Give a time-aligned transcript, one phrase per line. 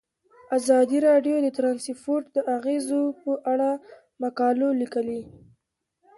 [0.57, 3.69] ازادي راډیو د ترانسپورټ د اغیزو په اړه
[4.23, 5.21] مقالو لیکلي.